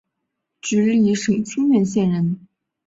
[0.61, 2.47] 直隶省清苑县人。